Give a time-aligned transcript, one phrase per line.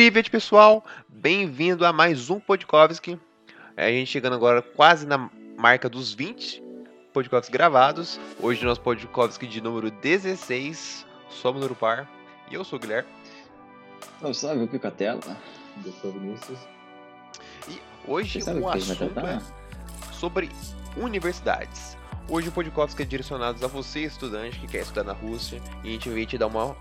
[0.00, 0.82] Privet, pessoal!
[1.06, 3.20] Bem-vindo a mais um Podkovski.
[3.76, 5.28] É, a gente chegando agora quase na
[5.58, 6.62] marca dos 20
[7.12, 8.18] Podkovski gravados.
[8.40, 11.04] Hoje nosso Podkovski de número 16.
[11.28, 12.10] Somos no Par.
[12.50, 13.10] E eu sou o Guilherme.
[14.18, 15.20] Salve, salve, o Picatela.
[15.84, 16.58] Eu sou Vinícius.
[17.68, 17.78] E
[18.08, 19.38] hoje o o a vai assunto é
[20.14, 20.48] sobre
[20.96, 21.94] universidades.
[22.26, 25.60] Hoje o Podkovski é direcionado a você, estudante que quer estudar na Rússia.
[25.84, 26.74] E a gente veio te dar uma,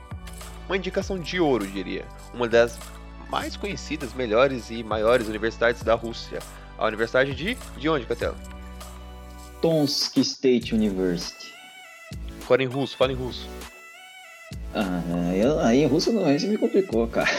[0.67, 2.08] uma indicação de ouro, diria.
[2.34, 2.80] Uma das
[3.30, 6.40] mais conhecidas, melhores e maiores universidades da Rússia.
[6.78, 7.56] A Universidade de.
[7.78, 8.36] De onde, Catela?
[9.62, 11.54] Tomsk State University.
[12.42, 13.48] Fala em russo, fala em russo.
[14.73, 15.02] Ah,
[15.36, 17.30] eu- aí em russo não, aí você me complicou, cara.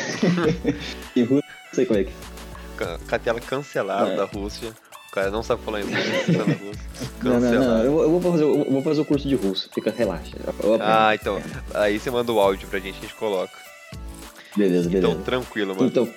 [1.16, 2.12] em russo não sei como é que.
[2.76, 4.16] Ca- Catela cancelado É.
[4.16, 4.72] da Rússia.
[5.08, 6.90] O cara não sabe falar inglês, tá na Rússia.
[7.22, 9.68] Não, não, não, eu, vou- eu vou fazer, eu vou fazer o curso de russo,
[9.74, 10.36] fica, relaxa.
[10.80, 11.42] Ah, então.
[11.74, 13.52] Aí você manda o áudio pra gente, a gente coloca.
[14.56, 15.12] Beleza, beleza.
[15.12, 15.86] Então, tranquilo, mano.
[15.86, 16.08] Então,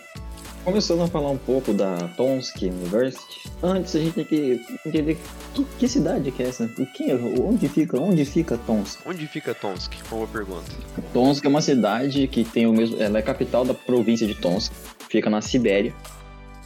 [0.65, 5.17] começando a falar um pouco da Tomsk University, antes a gente tem que entender
[5.53, 6.63] que, que cidade que é essa?
[6.77, 9.01] O que, onde fica, onde fica Tomsk?
[9.05, 9.93] Onde fica Tomsk?
[10.09, 10.71] Boa pergunta.
[11.13, 13.01] Tomsk é uma cidade que tem o mesmo.
[13.01, 14.71] Ela é capital da província de Tomsk,
[15.09, 15.93] fica na Sibéria,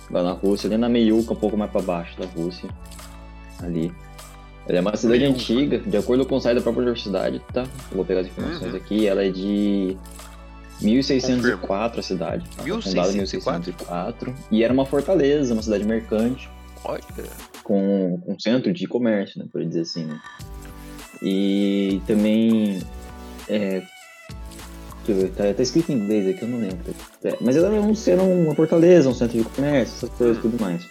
[0.09, 2.70] lá na Rússia, ali na Meiuca, um pouco mais para baixo da Rússia.
[3.62, 3.92] Ali.
[4.68, 5.40] Ela é uma cidade Meiuca.
[5.40, 7.64] antiga, de acordo com o site da própria universidade, tá?
[7.90, 8.78] Eu vou pegar as informações Uhum.
[8.78, 9.08] aqui.
[9.08, 9.98] Ela é de
[10.81, 12.50] 1604 a cidade.
[12.56, 12.64] Tá?
[12.64, 13.73] Foi Fundada em 1604?
[13.73, 14.36] 1604.
[14.52, 16.50] E era uma fortaleza, uma cidade mercante
[16.84, 17.03] Olha.
[17.64, 20.06] com um centro de comércio, né, por dizer assim.
[20.06, 20.19] Né?
[21.22, 22.81] E também
[23.50, 23.81] é,
[25.36, 26.94] tá, tá escrito em inglês aqui, eu não lembro.
[27.23, 30.41] É, mas ela é um, era uma fortaleza, um centro de comércio, essas coisas e
[30.41, 30.88] tudo mais.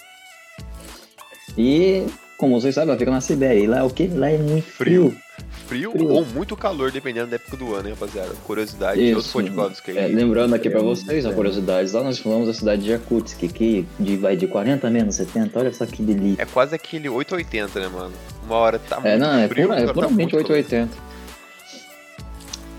[1.56, 2.06] E,
[2.36, 3.60] como vocês sabem, ela fica na Sibéria.
[3.60, 4.06] E lá é o que?
[4.08, 5.10] Lá é muito Frio.
[5.10, 5.26] frio.
[5.66, 6.08] Frio, Frio.
[6.08, 8.30] ou muito calor, dependendo da época do ano, hein, rapaziada.
[8.44, 9.32] Curiosidade de Isso.
[9.32, 9.98] Podkovski aí.
[9.98, 11.32] É, lembrando aqui pra É, vocês, a é.
[11.32, 15.16] curiosidade, lá nós falamos da cidade de Yakutsk, que de, vai de 40 a menos
[15.16, 16.40] 70, olha só que delícia.
[16.42, 18.12] É quase aquele 880, né, mano?
[18.44, 20.46] Uma hora tá muito É, não, é, frio, pura, é outra hora tá puramente muito
[20.46, 20.56] calor.
[20.58, 21.06] 880.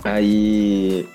[0.04, 1.06] Aí.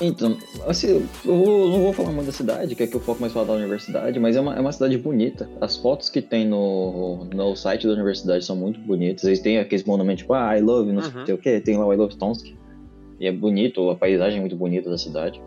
[0.00, 0.36] Então,
[0.66, 3.52] assim, eu não vou falar muito da cidade, que aqui eu foco mais falar da
[3.52, 5.48] universidade, mas é uma, é uma cidade bonita.
[5.60, 9.24] As fotos que tem no, no site da universidade são muito bonitas.
[9.24, 11.26] Eles têm aqueles monumentos tipo, ah, I love, não Uhum.
[11.26, 12.46] sei o que, tem lá o I love Tomsk.
[13.20, 15.40] E é bonito, a paisagem é muito bonita da cidade.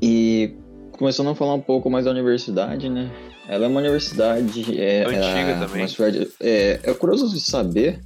[0.00, 0.54] E
[0.92, 3.10] começando a falar um pouco mais da universidade, né?
[3.48, 4.80] Ela é uma universidade.
[4.80, 5.82] É, Antiga é, também.
[5.82, 8.00] Uma cidade, é, é curioso de saber,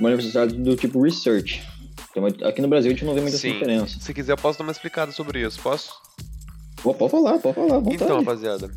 [0.00, 1.62] uma universidade do tipo research.
[2.44, 3.52] Aqui no Brasil a gente não vê muita Sim.
[3.52, 3.98] diferença.
[4.00, 5.92] Se quiser, eu posso dar uma explicada sobre isso, posso?
[6.82, 7.94] Pô, Pode falar, pode falar, vontade.
[7.94, 8.70] Então, rapaziada,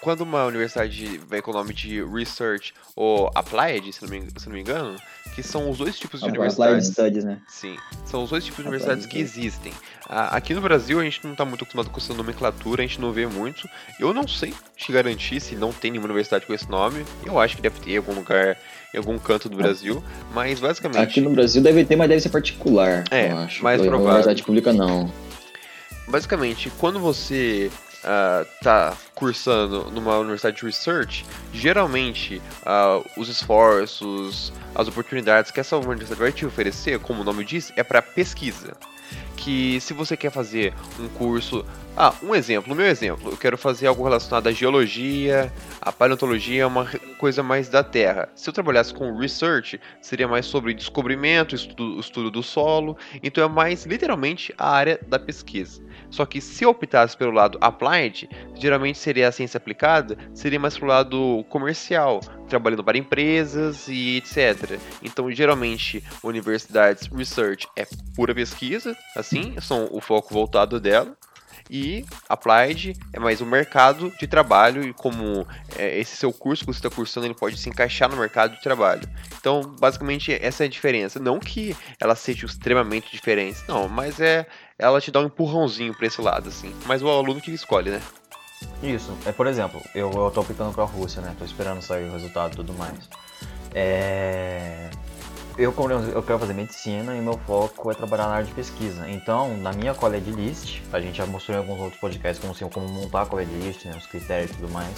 [0.00, 4.46] quando uma universidade vem com o nome de Research ou Applied, se não me, se
[4.46, 4.96] não me engano,
[5.34, 6.88] que são os dois tipos de Applied universidades.
[6.88, 7.40] Studies, né?
[7.48, 9.72] Sim, são os dois tipos de Applied universidades que existem.
[10.06, 13.12] Aqui no Brasil a gente não está muito acostumado com essa nomenclatura, a gente não
[13.12, 13.68] vê muito.
[13.98, 17.04] Eu não sei te garantir se não tem nenhuma universidade com esse nome.
[17.24, 18.58] Eu acho que deve ter algum lugar,
[18.94, 21.02] em algum canto do Brasil, mas basicamente.
[21.02, 23.62] Aqui no Brasil deve ter, mas deve ser particular, É, eu acho.
[23.62, 24.06] mais A provável.
[24.06, 25.12] Universidade pública não.
[26.06, 27.70] Basicamente, quando você
[28.60, 31.24] está cursando numa universidade de research,
[31.54, 37.44] geralmente ah, os esforços, as oportunidades que essa universidade vai te oferecer, como o nome
[37.44, 38.74] diz, é para pesquisa.
[39.36, 41.64] Que se você quer fazer um curso.
[41.96, 46.66] Ah, um exemplo, o meu exemplo, eu quero fazer algo relacionado à geologia, à paleontologia,
[46.66, 48.28] uma re- coisa mais da Terra.
[48.34, 53.48] Se eu trabalhasse com research, seria mais sobre descobrimento, estudo, estudo do solo, então é
[53.48, 55.80] mais literalmente a área da pesquisa.
[56.10, 60.76] Só que se eu optasse pelo lado applied, geralmente seria a ciência aplicada, seria mais
[60.76, 62.18] pro lado comercial,
[62.48, 64.80] trabalhando para empresas e etc.
[65.00, 71.16] Então, geralmente, universidades research é pura pesquisa, assim, são o foco voltado dela.
[71.70, 75.46] E applied é mais o mercado de trabalho e como
[75.76, 78.62] é, esse seu curso que você está cursando ele pode se encaixar no mercado de
[78.62, 79.08] trabalho.
[79.38, 81.18] Então, basicamente, essa é a diferença.
[81.18, 84.46] Não que elas sejam extremamente diferentes, não, mas é
[84.78, 86.74] ela te dá um empurrãozinho para esse lado, assim.
[86.86, 88.02] Mas o aluno que escolhe, né?
[88.82, 91.34] Isso, é por exemplo, eu, eu tô aplicando pra Rússia, né?
[91.38, 93.08] Tô esperando sair o resultado e tudo mais.
[93.74, 94.90] É...
[95.56, 95.72] Eu,
[96.12, 99.08] eu quero fazer medicina e meu foco é trabalhar na área de pesquisa.
[99.08, 102.68] Então, na minha college list, a gente já mostrou em alguns outros podcasts como, assim,
[102.68, 104.92] como montar a college list, né, os critérios e tudo mais.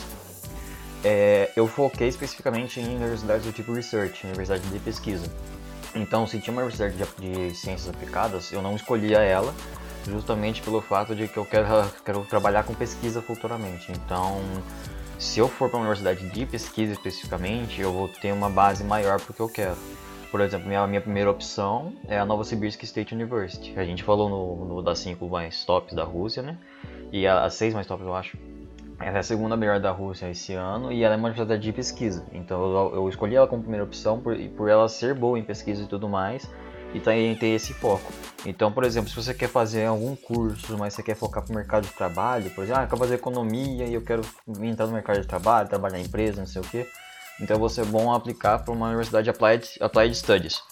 [1.05, 5.31] É, eu foquei especificamente em universidades do tipo research, universidade de pesquisa.
[5.95, 9.55] Então, se tinha uma universidade de, de ciências aplicadas, eu não escolhia ela,
[10.07, 11.67] justamente pelo fato de que eu quero,
[12.03, 13.93] quero trabalhar com pesquisa futuramente.
[13.93, 14.41] Então,
[15.19, 19.21] se eu for para uma universidade de pesquisa especificamente, eu vou ter uma base maior
[19.21, 19.77] porque eu quero.
[20.31, 23.79] Por exemplo, minha, minha primeira opção é a Novosibirsk State University.
[23.79, 26.59] A gente falou no, no das 5 mais tops da Rússia, né?
[27.13, 28.37] E as 6 mais tops, eu acho.
[28.99, 31.73] Ela é a segunda melhor da Rússia esse ano e ela é uma universidade de
[31.73, 32.25] pesquisa.
[32.33, 35.83] Então eu, eu escolhi ela como primeira opção por, por ela ser boa em pesquisa
[35.83, 36.51] e tudo mais
[36.95, 38.11] e também ter esse foco.
[38.45, 41.57] Então, por exemplo, se você quer fazer algum curso, mas você quer focar para o
[41.57, 44.23] mercado de trabalho, por exemplo, ah, eu quero fazer economia e eu quero
[44.63, 46.87] entrar no mercado de trabalho, trabalhar em empresa, não sei o que,
[47.41, 50.63] então você é bom aplicar para uma universidade Applied, Applied Studies,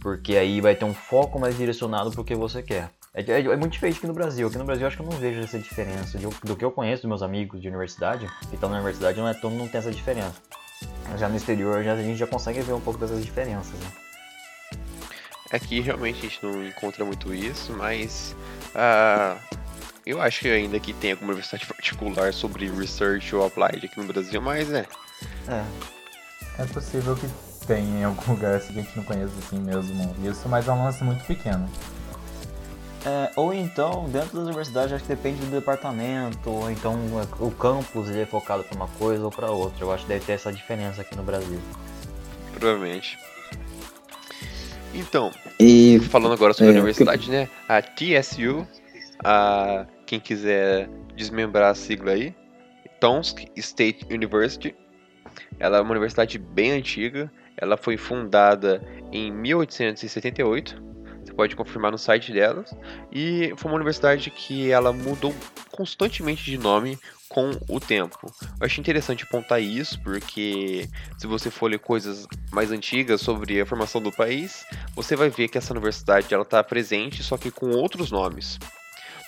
[0.00, 2.90] porque aí vai ter um foco mais direcionado para o que você quer.
[3.14, 4.48] É, é, é, muito diferente aqui no Brasil.
[4.48, 6.18] Aqui no Brasil eu acho que eu não vejo essa diferença.
[6.18, 9.28] De, do que eu conheço dos meus amigos de universidade, que estão na universidade, não
[9.28, 10.34] é todo não tem essa diferença.
[11.16, 13.78] Já no exterior já, a gente já consegue ver um pouco dessas diferenças.
[13.78, 13.86] Né?
[15.52, 18.34] Aqui realmente a gente não encontra muito isso, mas
[18.74, 19.38] uh,
[20.04, 24.06] eu acho que ainda que tem alguma universidade particular sobre research ou applied aqui no
[24.06, 24.86] Brasil, mas é.
[25.46, 25.64] É.
[26.58, 27.28] É possível que
[27.66, 30.72] tenha em algum lugar assim que a gente não conheça assim mesmo isso, mas é
[30.72, 31.68] um lance muito pequeno.
[33.06, 36.98] É, ou então, dentro das universidades, acho que depende do departamento, ou então
[37.38, 39.84] o campus ele é focado para uma coisa ou para outra.
[39.84, 41.60] Eu acho que deve ter essa diferença aqui no Brasil.
[42.54, 43.18] Provavelmente.
[44.94, 47.30] Então, e, falando agora sobre é, a universidade, que...
[47.30, 47.48] né?
[47.68, 48.66] A TSU,
[49.22, 52.34] a, quem quiser desmembrar a sigla aí,
[53.00, 54.74] Tomsk State University.
[55.58, 57.30] Ela é uma universidade bem antiga.
[57.56, 60.84] Ela foi fundada em 1878
[61.34, 62.74] pode confirmar no site delas.
[63.12, 65.34] E foi uma universidade que ela mudou
[65.70, 66.98] constantemente de nome
[67.28, 68.32] com o tempo.
[68.60, 73.66] Eu achei interessante apontar isso, porque se você for ler coisas mais antigas sobre a
[73.66, 74.64] formação do país,
[74.94, 78.58] você vai ver que essa universidade ela está presente, só que com outros nomes.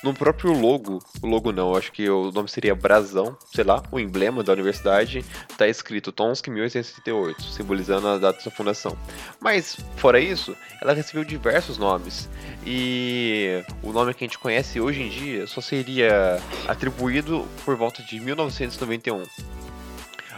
[0.03, 3.99] No próprio logo, o logo não, acho que o nome seria Brasão, sei lá, o
[3.99, 8.95] emblema da universidade, está escrito Tomsk 1868, simbolizando a data da sua fundação.
[9.39, 12.29] Mas, fora isso, ela recebeu diversos nomes,
[12.63, 18.03] e o nome que a gente conhece hoje em dia só seria atribuído por volta
[18.03, 19.23] de 1991.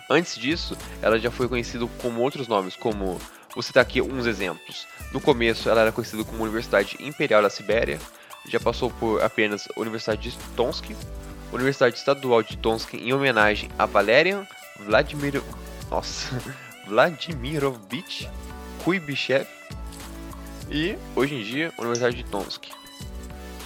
[0.10, 3.20] Antes disso, ela já foi conhecida como outros nomes, como
[3.54, 4.88] você está aqui uns exemplos.
[5.12, 8.00] No começo, ela era conhecida como Universidade Imperial da Sibéria,
[8.48, 10.96] já passou por apenas Universidade de Tomsk,
[11.52, 14.46] Universidade Estadual de Tomsk em homenagem a Valerian
[14.80, 15.42] Vladimir...
[15.90, 16.40] Nossa,
[16.88, 18.30] Vladimirovich
[18.84, 19.48] Kuibyshev
[20.72, 22.66] e, hoje em dia, Universidade de Tomsk.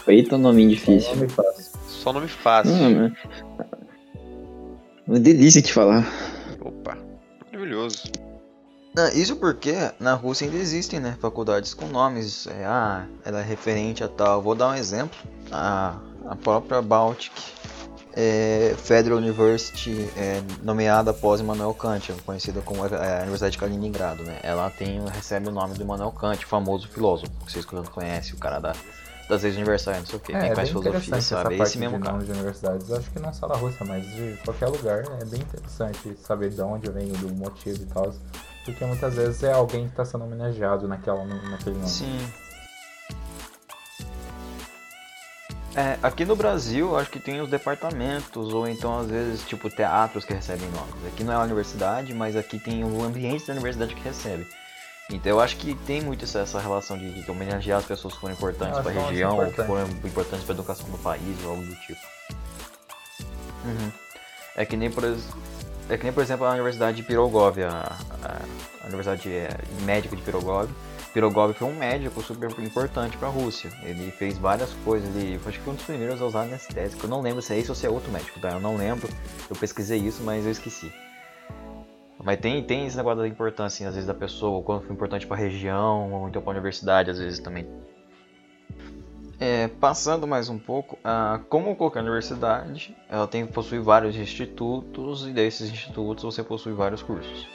[0.07, 1.09] Eita, nome difícil.
[1.09, 1.79] Só nome fácil.
[1.87, 2.73] Só nome fácil.
[3.59, 3.69] Ah,
[5.07, 6.05] Uma delícia de falar.
[6.61, 6.97] Opa,
[7.51, 8.03] maravilhoso.
[9.16, 12.45] Isso porque na Rússia ainda existem né, faculdades com nomes.
[12.48, 14.42] É, ah, ela é referente a tal.
[14.42, 15.18] Vou dar um exemplo.
[15.51, 15.95] A,
[16.28, 17.31] a própria Baltic
[18.16, 24.24] é, Federal University, é, nomeada após Immanuel Kant, conhecida como é, a Universidade de Kaliningrado.
[24.24, 24.40] Né?
[24.44, 27.31] Ela tem, recebe o nome do Immanuel Kant, famoso filósofo.
[27.48, 28.74] Vocês que não conhecem, o cara da,
[29.29, 30.33] das leis universais, não sei o que.
[30.33, 32.17] É, é conhece filosofia sabe, é esse mesmo cara.
[32.19, 35.03] de universidades, acho que não só da Rússia, mas de qualquer lugar.
[35.21, 38.13] É bem interessante saber de onde vem, do motivo e tal.
[38.65, 41.89] Porque muitas vezes é alguém que está sendo homenageado naquela, naquele nome.
[41.89, 42.19] Sim.
[45.75, 50.23] É, aqui no Brasil, acho que tem os departamentos, ou então às vezes, tipo, teatros
[50.23, 51.06] que recebem nomes.
[51.07, 54.47] Aqui não é a universidade, mas aqui tem o ambiente da universidade que recebe.
[55.13, 58.33] Então eu acho que tem muito essa, relação de, de homenagear as pessoas que foram
[58.33, 61.63] importantes para a região, ou que foram importantes para a educação do país, ou algo
[61.63, 61.99] do tipo.
[63.65, 63.91] Uhum.
[64.55, 65.41] É que nem, por exemplo,
[65.89, 68.41] é que nem, por exemplo, a Universidade de Pirogov, a, a,
[68.83, 69.49] a Universidade é,
[69.81, 70.69] Médica de Pirogov.
[71.13, 73.69] Pirogov foi um médico super importante para a Rússia.
[73.83, 77.05] Ele fez várias coisas, ele acho que foi um dos primeiros a usar anestésico.
[77.05, 78.51] Eu não lembro se é esse ou se é outro médico, tá?
[78.51, 79.07] Eu não lembro.
[79.47, 80.91] Eu pesquisei isso, mas eu esqueci.
[82.23, 85.27] Mas tem, tem esse negócio da importância, assim, às vezes, da pessoa, quando foi importante
[85.27, 87.68] para a região, ou então para a universidade, às vezes também
[89.39, 95.31] é, passando mais um pouco, ah, como qualquer universidade, ela tem possui vários institutos e
[95.31, 97.45] desses institutos você possui vários cursos.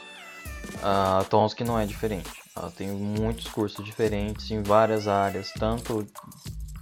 [0.83, 2.29] A Tomsk não é diferente.
[2.55, 6.05] Ela tem muitos cursos diferentes em várias áreas, tanto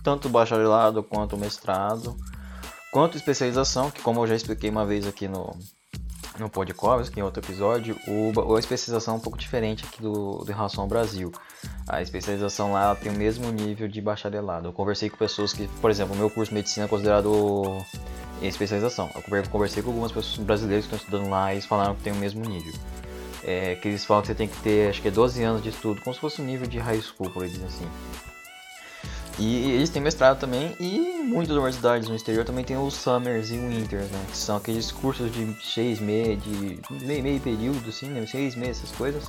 [0.03, 2.15] tanto bacharelado quanto mestrado,
[2.91, 5.57] quanto especialização, que como eu já expliquei uma vez aqui no
[6.39, 10.51] no Podkovski, em outro episódio, o, a especialização é um pouco diferente aqui do, do
[10.51, 11.31] em relação ao Brasil.
[11.87, 14.67] A especialização lá tem o mesmo nível de bacharelado.
[14.67, 17.83] Eu conversei com pessoas que, por exemplo, o meu curso de medicina é considerado
[18.41, 19.09] especialização.
[19.15, 22.13] Eu conversei com algumas pessoas brasileiras que estão estudando lá e eles falaram que tem
[22.13, 22.73] o mesmo nível.
[23.43, 25.69] É, que eles falam que você tem que ter, acho que é 12 anos de
[25.69, 27.87] estudo, como se fosse um nível de high school, por exemplo assim.
[29.39, 33.57] E eles têm mestrado também, e muitas universidades no exterior também tem os Summers e
[33.57, 34.25] Winters, né?
[34.29, 38.25] Que são aqueles cursos de seis meses, de meio, meio período, assim, né?
[38.25, 39.23] Seis meses, essas coisas.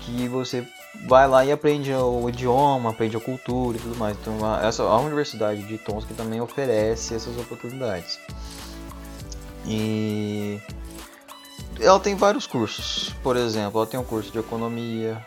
[0.00, 0.66] que você
[1.06, 4.16] vai lá e aprende o idioma, aprende a cultura e tudo mais.
[4.20, 8.20] Então a, essa, a Universidade de Tomsk também oferece essas oportunidades.
[9.66, 10.60] E
[11.80, 13.14] ela tem vários cursos.
[13.22, 15.24] Por exemplo, ela tem um curso de economia,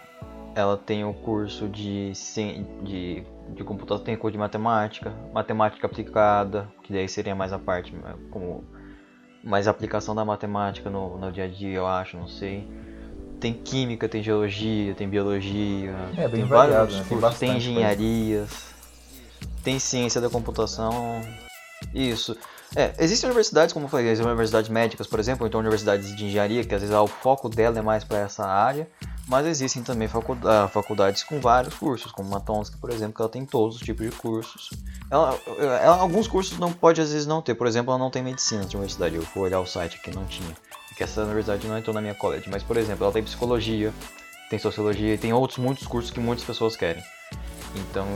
[0.54, 2.12] ela tem o um curso de,
[2.84, 3.24] de,
[3.54, 7.94] de computação, tem curso de matemática, matemática aplicada, que daí seria mais a parte
[8.32, 8.64] como
[9.44, 12.68] mais aplicação da matemática no, no dia a dia, eu acho, não sei.
[13.40, 17.06] Tem química, tem geologia, tem biologia, é, tem variado, vários né?
[17.08, 19.54] cursos, tem, tem engenharias, coisa.
[19.64, 21.22] tem ciência da computação.
[21.94, 22.36] Isso.
[22.76, 26.64] É, existem universidades, como eu falei, as universidades médicas, por exemplo, então universidades de engenharia,
[26.64, 28.90] que às vezes o foco dela é mais para essa área,
[29.28, 30.08] mas existem também
[30.44, 33.82] ah, faculdades com vários cursos, como a Tomsk, por exemplo, que ela tem todos os
[33.82, 34.70] tipos de cursos.
[35.10, 38.24] Ela, ela, alguns cursos não pode às vezes não ter, por exemplo, ela não tem
[38.24, 40.56] medicina na universidade, eu fui olhar o site aqui, não tinha,
[40.96, 43.92] que essa universidade não entrou na minha college, mas por exemplo, ela tem psicologia,
[44.50, 47.04] tem sociologia e tem outros muitos cursos que muitas pessoas querem.
[47.76, 48.08] Então,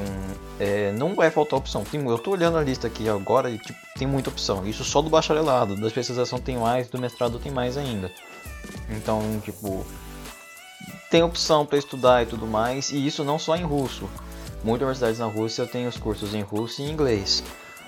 [0.60, 1.84] é, não vai faltar opção.
[1.84, 4.66] Tem, eu estou olhando a lista aqui agora e tipo, tem muita opção.
[4.66, 8.10] Isso só do bacharelado, da especialização tem mais, do mestrado tem mais ainda.
[8.89, 9.86] Então, tipo,
[11.10, 14.10] tem opção para estudar e tudo mais, e isso não só em russo.
[14.64, 17.44] Muitas universidades na Rússia têm os cursos em russo e inglês.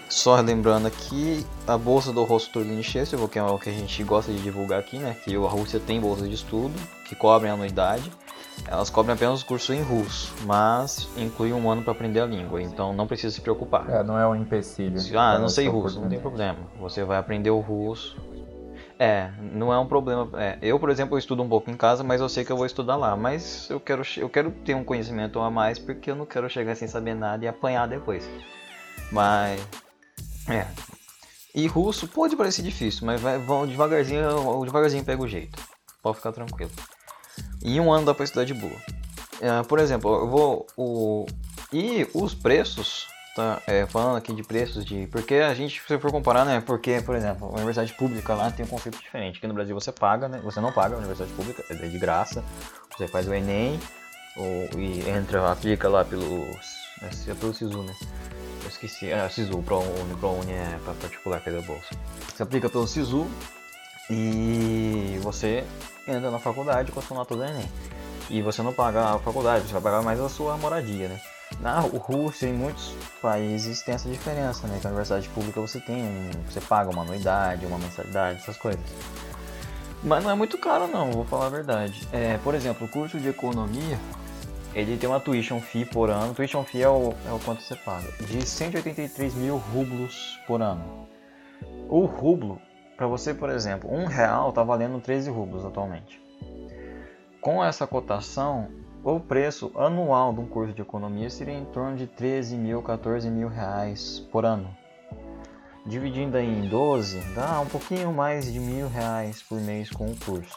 [0.10, 4.32] Só lembrando aqui, a bolsa do Rostolin Chester, que é o que a gente gosta
[4.32, 5.16] de divulgar aqui, né?
[5.24, 6.74] Que a Rússia tem bolsa de estudo,
[7.06, 8.12] que cobrem a anuidade.
[8.68, 12.62] Elas cobrem apenas o curso em russo, mas inclui um ano para aprender a língua,
[12.62, 13.90] então não precisa se preocupar.
[13.90, 15.00] É, não é um empecilho.
[15.18, 16.60] Ah, não sei russo, não tem problema.
[16.80, 18.18] Você vai aprender o russo.
[19.03, 20.29] É, não é um problema.
[20.39, 22.67] É, eu, por exemplo, estudo um pouco em casa, mas eu sei que eu vou
[22.67, 23.17] estudar lá.
[23.17, 26.75] Mas eu quero, eu quero ter um conhecimento a mais porque eu não quero chegar
[26.75, 28.29] sem saber nada e apanhar depois.
[29.12, 29.60] Mas.
[30.48, 30.67] É.
[31.55, 35.60] E russo pode parecer difícil, mas vai, vão devagarzinho, devagarzinho pega o jeito.
[36.03, 36.72] Pode ficar tranquilo.
[37.63, 38.72] Em um ano dá pra estudar de boa.
[38.72, 40.67] Uh, por exemplo, eu vou.
[40.77, 41.25] O,
[41.74, 43.62] e os preços, tá?
[43.68, 45.08] É, falando aqui de preços, de.
[45.08, 46.62] Porque a gente, se for comparar, né?
[46.66, 49.38] Porque, por exemplo, a universidade pública lá tem um conceito diferente.
[49.38, 50.40] Aqui no Brasil você paga, né?
[50.44, 52.44] Você não paga a universidade pública, é de graça.
[52.96, 53.80] Você faz o Enem
[54.36, 56.46] ou, e entra, aplica lá pelo.
[57.28, 57.96] É pelo SISU, né?
[58.64, 59.12] Eu esqueci.
[59.12, 61.96] É, SISU, ProUni, ProUni é para particular, que é da bolsa.
[62.36, 63.28] Você aplica pelo SISU
[64.10, 65.64] e você
[66.08, 67.70] entra na faculdade com a sua nota do Enem.
[68.30, 71.20] E você não paga a faculdade, você vai pagar mais a sua moradia, né?
[71.62, 74.80] Na Rússia, em muitos países, tem essa diferença, né?
[74.82, 78.82] Que a universidade pública você tem um, você paga uma anuidade, uma mensalidade, essas coisas.
[80.03, 82.08] Mas não é muito caro não, vou falar a verdade.
[82.12, 84.00] É, por exemplo, o curso de economia,
[84.74, 86.34] ele tem uma tuition fee por ano.
[86.34, 88.12] Tuition fee é o, é o quanto você paga.
[88.20, 91.08] De 183 mil rublos por ano.
[91.88, 92.60] O rublo
[92.98, 96.20] para você, por exemplo, um real está valendo 13 rublos atualmente.
[97.39, 98.70] Com essa cotação,
[99.03, 103.29] o preço anual de um curso de economia seria em torno de 13 mil, 14
[103.29, 104.75] mil reais por ano.
[105.86, 110.55] Dividindo em 12, dá um pouquinho mais de mil reais por mês com o curso.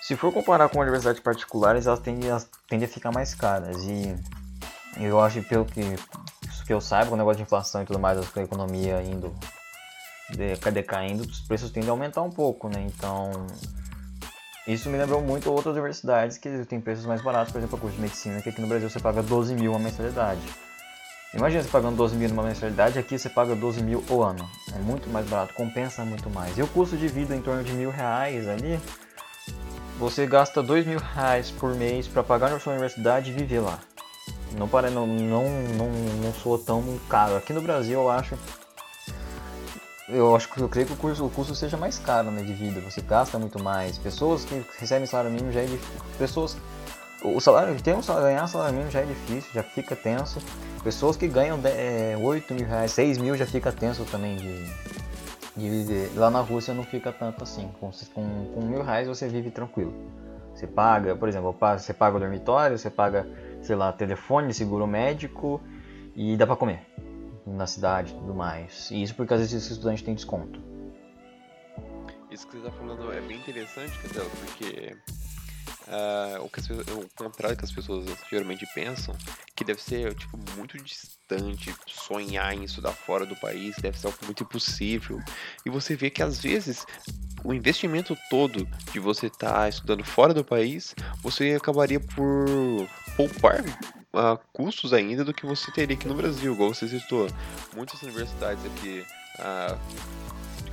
[0.00, 2.30] Se for comparar com universidades particulares, elas tendem
[2.68, 3.82] tendem a ficar mais caras.
[3.84, 4.14] E
[5.00, 5.82] eu acho, pelo que,
[6.64, 9.34] que eu saiba, com o negócio de inflação e tudo mais, a economia indo
[10.72, 12.86] decaindo, os preços tendem a aumentar um pouco, né?
[12.86, 13.30] Então,
[14.66, 17.96] isso me lembrou muito outras universidades que têm preços mais baratos, por exemplo, a curso
[17.96, 20.40] de medicina, que aqui no Brasil você paga 12 mil uma mensalidade.
[21.34, 24.48] Imagina você pagando 12 mil numa mensalidade, aqui você paga 12 mil o ano.
[24.74, 26.56] É muito mais barato, compensa muito mais.
[26.58, 28.78] E o custo de vida em torno de mil reais ali,
[29.98, 33.78] você gasta 2 mil reais por mês para pagar na sua universidade e viver lá.
[34.58, 35.88] Não, para, não, não, não,
[36.22, 37.34] não soa tão caro.
[37.36, 38.36] Aqui no Brasil eu acho
[40.12, 42.52] eu acho que eu creio que o, curso, o custo seja mais caro né, de
[42.52, 43.98] vida, você gasta muito mais.
[43.98, 46.02] Pessoas que recebem salário mínimo já é difícil.
[46.18, 46.56] Pessoas.
[47.24, 50.40] O salário, ter um salário, ganhar salário mínimo já é difícil, já fica tenso.
[50.82, 54.64] Pessoas que ganham é, 8 mil reais, 6 mil já fica tenso também de,
[55.56, 56.10] de viver.
[56.16, 57.70] Lá na Rússia não fica tanto assim.
[57.78, 59.94] Com, com, com mil reais você vive tranquilo.
[60.54, 63.26] Você paga, por exemplo, você paga o dormitório, você paga,
[63.62, 65.60] sei lá, telefone, seguro médico
[66.14, 66.84] e dá pra comer
[67.46, 68.90] na cidade e tudo mais.
[68.90, 70.60] E isso porque às vezes esse estudante tem desconto.
[72.30, 74.96] Isso que você está falando é bem interessante, Cadela, porque
[75.88, 79.14] uh, o, que as, o contrário que as pessoas geralmente pensam,
[79.54, 84.18] que deve ser tipo muito distante, sonhar em estudar fora do país deve ser algo
[84.24, 85.20] muito impossível.
[85.66, 86.86] E você vê que às vezes
[87.44, 92.46] o investimento todo de você estar tá estudando fora do país, você acabaria por
[93.16, 93.62] poupar
[94.12, 97.28] uh, custos ainda do que você teria aqui no Brasil, igual você citou.
[97.74, 99.04] Muitas universidades aqui,
[99.38, 99.78] uh,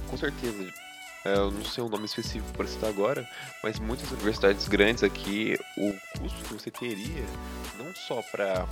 [0.07, 0.73] com certeza,
[1.25, 3.27] é, eu não sei o nome específico para citar agora,
[3.61, 7.25] mas muitas universidades grandes aqui, o custo que você teria,
[7.77, 8.65] não só para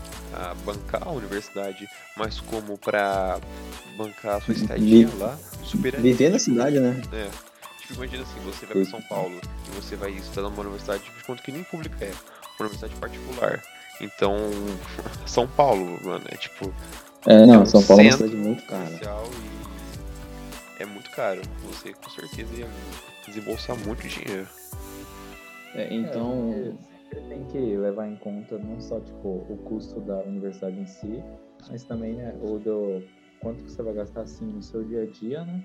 [0.65, 3.39] bancar a universidade, mas como para
[3.97, 6.13] bancar a sua estadia lá, superaria.
[6.13, 7.01] Viver na cidade, né?
[7.11, 7.29] É.
[7.81, 11.23] Tipo, imagina assim, você vai para São Paulo e você vai estudar numa universidade de
[11.23, 13.61] conta que nem pública é, uma universidade particular.
[13.99, 14.35] Então,
[15.25, 16.73] São Paulo, mano, é tipo.
[17.25, 18.89] É, não, é um São Paulo é uma cidade muito cara.
[20.79, 21.41] é muito caro.
[21.63, 22.67] Você com certeza ia
[23.25, 24.47] desembolsar muito dinheiro.
[25.75, 26.73] É, então.
[26.83, 26.97] É,
[27.29, 31.23] tem que levar em conta não só tipo, o custo da universidade em si,
[31.69, 33.01] mas também né, o do
[33.41, 35.63] quanto que você vai gastar assim no seu dia a dia, né?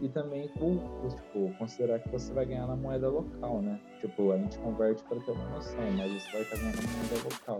[0.00, 3.78] E também o, tipo, considerar que você vai ganhar na moeda local, né?
[4.00, 7.28] Tipo, a gente converte para ter uma noção, mas você vai estar ganhando na moeda
[7.34, 7.58] local.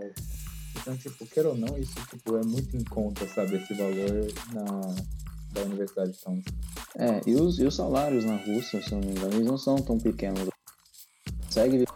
[0.79, 4.95] Então, tipo, queira ou não, isso tipo, é muito em conta, sabe, esse valor na,
[5.53, 6.45] da Universidade de Towns.
[6.97, 9.57] É, e os, e os salários na Rússia, se eu não me engano, eles não
[9.57, 10.49] são tão pequenos.
[11.45, 11.87] Consegue ver.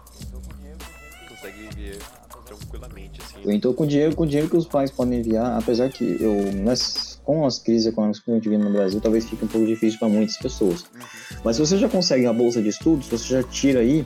[1.28, 2.00] Consegue viver
[2.46, 3.40] tranquilamente, assim.
[3.46, 6.52] Então, com o dinheiro, com o dinheiro que os pais podem enviar, apesar que eu,
[6.54, 9.66] nessa, com as crises econômicas que a gente vive no Brasil, talvez fique um pouco
[9.66, 10.82] difícil para muitas pessoas.
[10.82, 11.02] Uhum.
[11.44, 14.06] Mas se você já consegue a bolsa de estudos, você já tira aí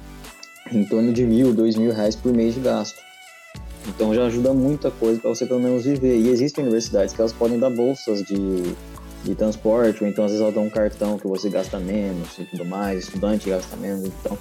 [0.72, 2.98] em torno de mil, dois mil reais por mês de gasto.
[3.88, 6.18] Então já ajuda muita coisa para você pelo menos viver.
[6.18, 8.76] E existem universidades que elas podem dar bolsas de,
[9.24, 12.46] de transporte, ou então às vezes elas dão um cartão que você gasta menos e
[12.46, 14.06] tudo mais, estudante gasta menos.
[14.06, 14.38] Então,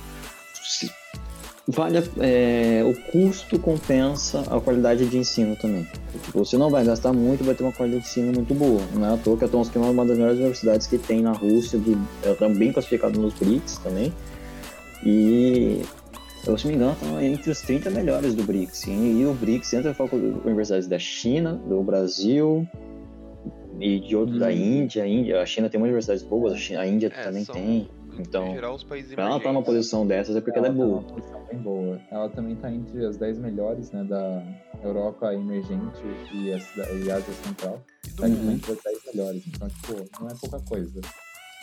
[1.68, 5.86] vale é, o custo compensa a qualidade de ensino também.
[6.24, 8.80] Tipo, você não vai gastar muito, vai ter uma qualidade de ensino muito boa.
[8.94, 11.32] Não é à toa que a Tomsk é uma das melhores universidades que tem na
[11.32, 14.12] Rússia, de, ela está bem classificada nos BRICS também.
[15.04, 15.82] E
[16.46, 18.86] eu, se me engano, estão entre os 30 melhores do BRICS.
[18.86, 19.94] E, o BRICS entra
[20.46, 22.66] universidades da China, do Brasil
[23.78, 24.38] e de outro hum.
[24.38, 25.02] da Índia.
[25.02, 25.42] A Índia.
[25.42, 27.88] A China tem muitas universidades boas, a, China, a Índia é, também são, tem.
[28.18, 30.76] Então, geral, os países pra ela estar tá numa posição dessas é porque ela, ela
[30.76, 31.02] é boa.
[31.02, 32.00] Tá bem boa.
[32.10, 34.42] Ela também está entre as 10 melhores né, da
[34.82, 36.02] Europa emergente
[36.32, 36.56] e, a,
[36.92, 37.80] e Ásia Central.
[38.04, 39.44] Está entre as 10 melhores.
[39.46, 41.00] Então, tipo, não é pouca coisa.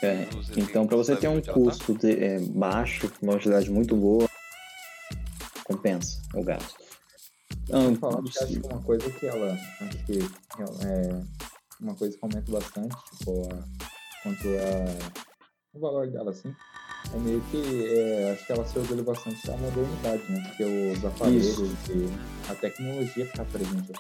[0.04, 4.30] É, então, para você ter um custo de, é, baixo, uma utilidade muito boa,
[5.64, 6.76] compensa o gasto.
[7.70, 10.20] Não, falar que acho que uma coisa que ela, acho que
[10.86, 11.24] é
[11.82, 13.64] uma coisa que aumenta bastante, tipo, a,
[14.22, 15.35] quanto a,
[15.76, 16.56] o valor dela, assim,
[17.14, 20.44] é meio que, é, acho que ela se orgulha bastante da modernidade, né?
[20.48, 21.74] Porque os aparelhos Isso.
[21.90, 22.10] e
[22.50, 23.92] a tecnologia fica presente.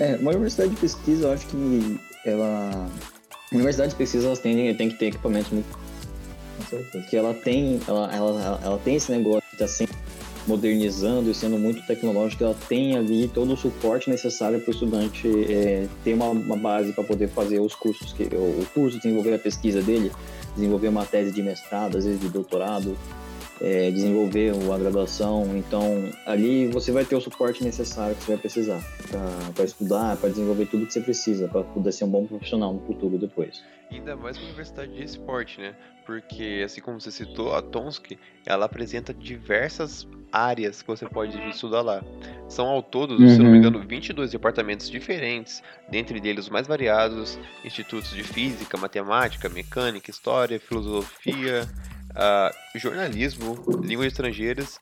[0.00, 2.88] É, uma universidade de pesquisa, eu acho que ela...
[3.52, 5.78] Universidade de pesquisa, elas têm, tem que ter equipamentos muito...
[6.56, 7.06] Com certeza.
[7.06, 9.96] Que ela tem, ela, ela, ela, ela tem esse negócio de estar tá sempre
[10.46, 15.28] modernizando e sendo muito tecnológica, ela tem ali todo o suporte necessário para o estudante
[15.50, 19.38] é, ter uma, uma base para poder fazer os cursos, que o curso, desenvolver a
[19.38, 20.10] pesquisa dele,
[20.54, 22.96] desenvolver uma tese de mestrado, às vezes de doutorado,
[23.62, 25.56] é, desenvolver a graduação.
[25.56, 28.82] Então, ali você vai ter o suporte necessário que você vai precisar
[29.54, 32.80] para estudar, para desenvolver tudo que você precisa, para poder ser um bom profissional no
[32.80, 33.62] futuro depois.
[33.90, 35.74] Ainda mais uma universidade de esporte, né?
[36.04, 41.82] Porque, assim como você citou, a Tomsk, ela apresenta diversas áreas que você pode estudar
[41.82, 42.02] lá.
[42.48, 43.28] São ao todo, uhum.
[43.28, 43.56] se não me uhum.
[43.58, 50.58] engano, 22 departamentos diferentes, dentre eles os mais variados, institutos de física, matemática, mecânica, história,
[50.58, 51.68] filosofia,
[52.12, 54.80] uh, jornalismo, línguas estrangeiras.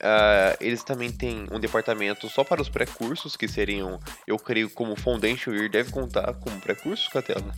[0.00, 4.94] Uh, eles também têm um departamento só para os pré-cursos, que seriam, eu creio, como
[4.94, 7.52] Foundation Year deve contar como pré-cursos, Catela?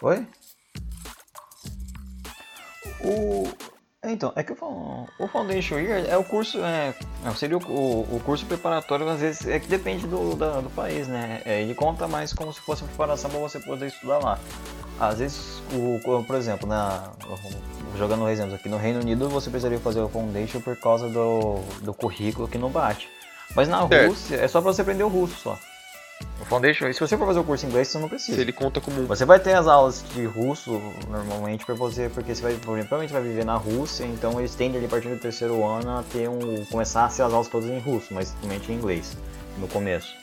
[0.00, 0.26] Oi?
[3.00, 3.46] O,
[4.04, 6.94] então, é que o, o Foundation Year é o curso, é,
[7.34, 11.42] seria o, o, curso preparatório, às vezes, é que depende do, da, do país, né?
[11.44, 14.38] É, ele conta mais como se fosse preparação para você poder estudar lá.
[14.98, 17.10] Às vezes, o, por exemplo, na,
[17.98, 21.92] jogando exemplos aqui, no Reino Unido você precisaria fazer o Foundation por causa do, do
[21.92, 23.08] currículo que não bate.
[23.54, 24.06] Mas na é.
[24.06, 25.58] Rússia é só para você aprender o russo só.
[26.40, 28.36] O Foundation, se você for fazer o curso em inglês, você não precisa.
[28.36, 29.06] Se ele conta como.
[29.06, 33.22] Você vai ter as aulas de russo normalmente para você, porque você vai, provavelmente vai
[33.22, 36.64] viver na Rússia, então eles tendem ali a partir do terceiro ano a ter um.
[36.66, 39.16] começar a ser as aulas todas em russo, mas somente em inglês
[39.58, 40.14] no começo.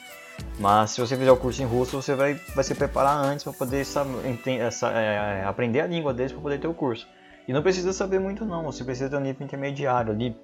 [0.58, 3.52] Mas se você fizer o curso em russo, você vai, vai se preparar antes para
[3.52, 7.06] poder saber, entender, é, aprender a língua deles para poder ter o curso.
[7.46, 10.36] E não precisa saber muito não, você precisa ter um nível intermediário ali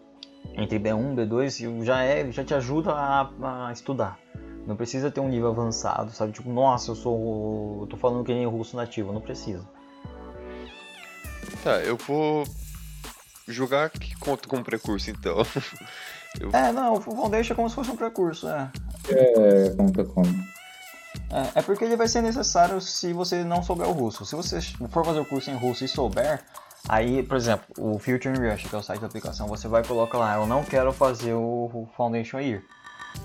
[0.55, 4.18] entre B1 e B2 já é, já te ajuda a, a estudar.
[4.66, 6.33] Não precisa ter um nível avançado, sabe?
[6.33, 7.79] Tipo, nossa, eu sou.
[7.83, 9.66] Eu tô falando que nem russo nativo, não precisa.
[11.64, 12.44] Tá, eu vou
[13.48, 15.38] jogar que conta como precurso então.
[16.38, 16.50] eu...
[16.53, 18.70] É, não, o Foundation é como se fosse um precurso, é.
[19.11, 20.29] É, conta como.
[21.31, 24.25] É, é porque ele vai ser necessário se você não souber o russo.
[24.25, 26.42] Se você for fazer o curso em russo e souber,
[26.88, 30.18] aí, por exemplo, o Future Rush, que é o site da aplicação, você vai colocar
[30.18, 32.62] lá, eu não quero fazer o Foundation Year.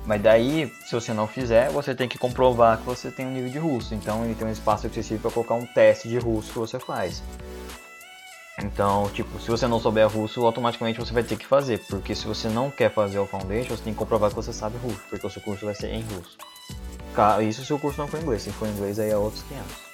[0.06, 3.50] Mas daí, se você não fizer, você tem que comprovar que você tem um nível
[3.50, 3.94] de russo.
[3.94, 7.24] Então ele tem um espaço específico para colocar um teste de russo que você faz.
[8.64, 12.26] Então, tipo, se você não souber russo, automaticamente você vai ter que fazer, porque se
[12.26, 15.28] você não quer fazer o Foundation, você tem que comprovar que você sabe russo, porque
[15.28, 16.38] o seu curso vai ser em russo.
[17.48, 19.85] Isso se o curso não for inglês, se for inglês aí é outros 500.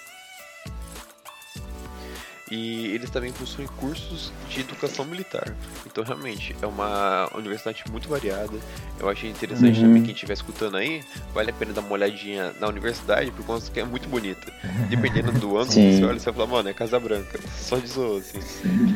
[2.52, 5.56] E eles também possuem cursos de educação militar.
[5.86, 8.58] Então, realmente, é uma universidade muito variada.
[9.00, 9.86] Eu achei interessante uhum.
[9.86, 11.02] também quem estiver escutando aí,
[11.34, 14.52] vale a pena dar uma olhadinha na universidade, por conta que é muito bonita.
[14.90, 17.40] Dependendo do ângulo que você olha, você vai falar, mano, é Casa Branca.
[17.56, 18.40] Só de zoa, assim.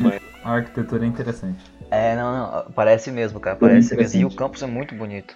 [0.02, 0.20] Mas...
[0.44, 1.58] A arquitetura é interessante.
[1.90, 4.20] É, não, não, parece mesmo, cara, parece é mesmo.
[4.20, 5.34] E o campus é muito bonito.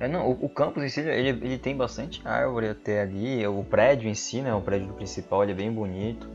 [0.00, 3.64] É, não, o, o, campus em si, ele, ele tem bastante árvore até ali, o
[3.64, 6.28] prédio em si, né, o prédio principal, ele é bem bonito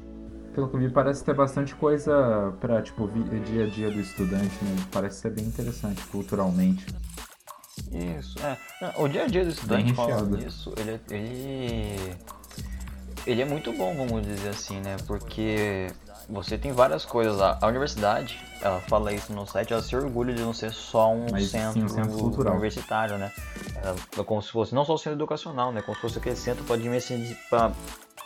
[0.53, 4.63] pelo que eu vi, parece ter bastante coisa pra, tipo, dia a dia do estudante,
[4.63, 4.75] né?
[4.91, 6.85] Parece ser bem interessante culturalmente.
[7.91, 8.57] Isso, é.
[8.97, 12.15] o dia a dia do estudante, falando nisso, ele, ele,
[13.25, 14.95] ele é muito bom, vamos dizer assim, né?
[15.07, 15.87] Porque
[16.29, 17.57] você tem várias coisas lá.
[17.61, 21.25] A universidade, ela fala isso no site, ela se orgulha de não ser só um
[21.31, 22.53] Mas, centro, sim, um centro cultural.
[22.53, 23.31] universitário, né?
[24.17, 25.81] É como se fosse, não só um centro educacional, né?
[25.81, 26.77] Como se fosse aquele centro para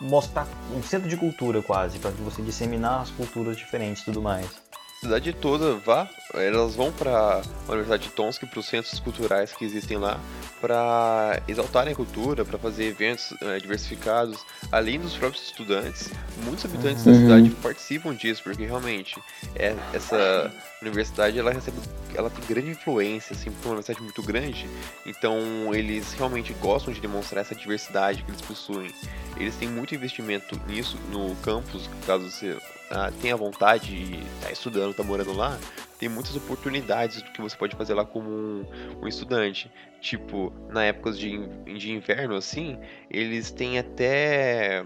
[0.00, 4.67] mostrar um centro de cultura quase, para você disseminar as culturas diferentes e tudo mais.
[4.98, 9.52] A cidade toda vá, elas vão para a Universidade de Tomsk, para os centros culturais
[9.52, 10.18] que existem lá,
[10.60, 16.10] para exaltarem a cultura, para fazer eventos é, diversificados, além dos próprios estudantes.
[16.44, 17.12] Muitos habitantes uhum.
[17.12, 19.22] da cidade participam disso, porque realmente
[19.54, 21.78] é, essa universidade ela recebe,
[22.14, 24.68] ela tem grande influência, assim, porque é uma universidade muito grande.
[25.06, 28.92] Então eles realmente gostam de demonstrar essa diversidade que eles possuem.
[29.36, 32.56] Eles têm muito investimento nisso no campus, caso você
[32.90, 35.58] ah, tenha vontade de estar tá estudando, tá morando lá,
[35.98, 38.64] tem muitas oportunidades do que você pode fazer lá como um,
[39.02, 39.70] um estudante.
[40.00, 41.38] Tipo, na época de,
[41.76, 42.78] de inverno, assim,
[43.10, 44.84] eles têm até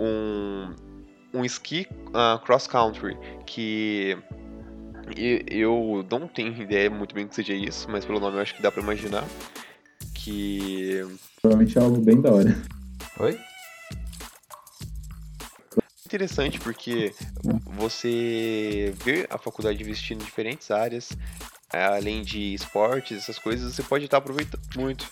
[0.00, 0.74] um,
[1.34, 4.16] um ski uh, cross country que
[5.48, 8.62] eu não tenho ideia muito bem que seja isso, mas pelo nome eu acho que
[8.62, 9.24] dá pra imaginar.
[10.14, 11.06] Que.
[11.40, 12.56] Provavelmente é algo bem da hora.
[13.20, 13.38] Oi?
[16.06, 17.14] Interessante porque
[17.76, 21.10] você vê a faculdade investindo em diferentes áreas,
[21.72, 25.06] é, além de esportes, essas coisas, você pode estar aproveitando muito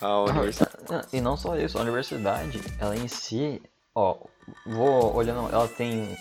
[0.00, 0.72] a universidade.
[1.12, 3.62] E não só isso, a universidade, ela em si,
[3.94, 4.18] ó,
[4.66, 6.16] vou olhando, ela tem,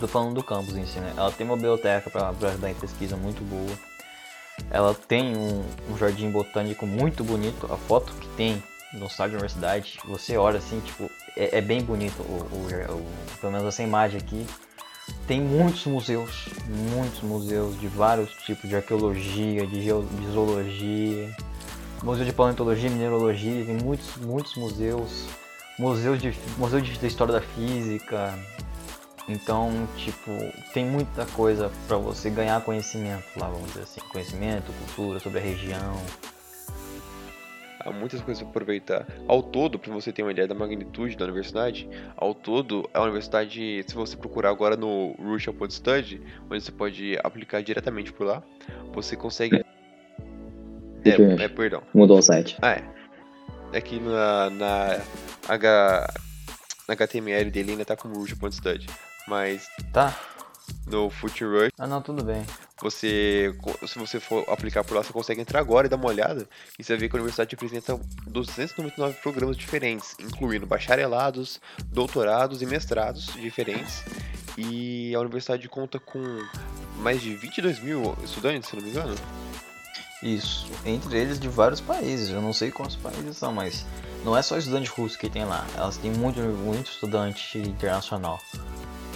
[0.00, 1.14] tô falando do campus em si, né?
[1.16, 3.78] Ela tem uma biblioteca para ajudar em pesquisa muito boa.
[4.70, 7.72] Ela tem um, um jardim botânico muito bonito.
[7.72, 11.82] A foto que tem no site da universidade, você olha assim, tipo, é, é bem
[11.82, 14.46] bonito o, o, o, pelo menos essa imagem aqui.
[15.26, 16.48] Tem muitos museus,
[16.94, 21.34] muitos museus de vários tipos de arqueologia, de, geo, de zoologia,
[22.02, 25.26] museu de paleontologia, mineralogia, tem muitos, muitos museus,
[25.78, 28.36] museus de, museu de, história da física.
[29.28, 30.30] Então, tipo,
[30.72, 35.42] tem muita coisa para você ganhar conhecimento lá, vamos dizer assim, conhecimento, cultura sobre a
[35.42, 35.96] região
[37.80, 39.06] há muitas coisas para aproveitar.
[39.26, 43.84] Ao todo, para você ter uma ideia da magnitude da universidade, ao todo, a universidade,
[43.86, 45.14] se você procurar agora no
[45.58, 48.42] Pod Study, onde você pode aplicar diretamente por lá,
[48.92, 49.64] você consegue.
[51.04, 51.82] É, é, perdão.
[51.94, 52.56] Mudou o site.
[52.60, 52.84] Ah, é.
[53.76, 55.00] Aqui na, na,
[55.48, 56.14] H,
[56.86, 58.86] na HTML dele ainda tá como Study.
[59.26, 59.66] Mas.
[59.92, 60.14] Tá.
[60.86, 61.70] No Foot Rush.
[61.78, 62.44] Ah, não, tudo bem.
[62.82, 63.54] Você,
[63.86, 66.48] se você for aplicar por lá, você consegue entrar agora e dar uma olhada.
[66.78, 73.26] E você ver que a universidade apresenta 299 programas diferentes, incluindo bacharelados, doutorados e mestrados
[73.34, 74.02] diferentes.
[74.56, 76.20] E a universidade conta com
[76.96, 79.14] mais de 22 mil estudantes, se não me engano.
[80.22, 82.30] Isso, entre eles de vários países.
[82.30, 83.86] Eu não sei quantos países são, mas
[84.24, 85.66] não é só estudante russo que tem lá.
[85.74, 88.40] Elas têm muito, muito estudante internacional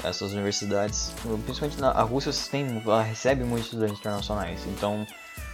[0.04, 1.12] essas universidades,
[1.44, 2.66] principalmente na a Rússia tem,
[3.06, 4.60] recebe muitos estudantes internacionais.
[4.66, 5.06] Então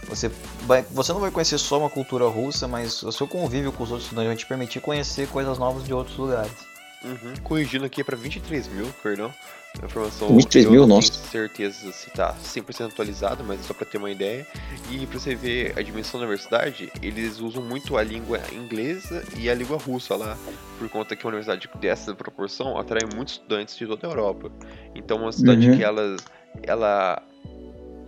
[0.07, 0.29] você,
[0.61, 3.91] vai, você não vai conhecer só uma cultura russa, mas o seu convívio com os
[3.91, 6.70] outros estudantes vai te permitir conhecer coisas novas de outros lugares.
[7.03, 7.33] Uhum.
[7.43, 9.33] Corrigindo aqui é para 23 mil, perdão.
[9.81, 11.13] A informação 23 mil, nossa.
[11.13, 14.45] tenho certeza se tá 100% atualizado, mas é só para ter uma ideia.
[14.91, 19.49] E para você ver a dimensão da universidade, eles usam muito a língua inglesa e
[19.49, 20.37] a língua russa lá,
[20.77, 24.51] por conta que uma universidade dessa proporção atrai muitos estudantes de toda a Europa.
[24.93, 25.77] Então, uma cidade uhum.
[25.77, 26.17] que ela,
[26.63, 27.23] ela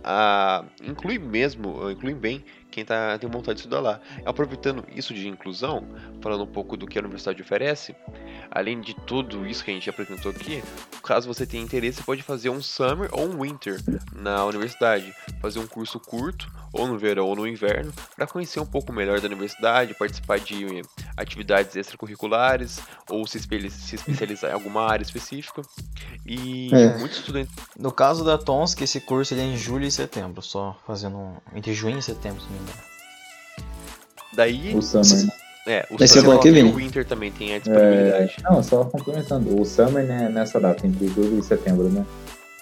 [0.04, 4.00] a, inclui mesmo, inclui bem quem tá, tem vontade de estudar lá.
[4.26, 5.86] Aproveitando isso de inclusão,
[6.20, 7.94] falando um pouco do que a universidade oferece,
[8.50, 10.60] além de tudo isso que a gente apresentou aqui,
[11.02, 13.80] caso você tenha interesse, pode fazer um summer ou um winter
[14.12, 18.66] na universidade, fazer um curso curto, ou no verão ou no inverno, para conhecer um
[18.66, 20.82] pouco melhor da universidade, participar de
[21.16, 25.62] atividades extracurriculares, ou se, se especializar em alguma área específica.
[26.26, 26.98] E é.
[26.98, 27.54] muitos estudantes.
[27.78, 31.36] No caso da Tons, que esse curso ele é em julho e setembro, só fazendo
[31.54, 32.94] entre junho e setembro, se não me engano.
[34.34, 34.76] Daí.
[34.76, 35.32] O Summer.
[35.66, 38.36] É, o Daí Summer que o Winter também tem a disponibilidade.
[38.38, 39.60] É, não, só complementando.
[39.60, 42.04] O Summer né, nessa data, entre julho e setembro, né?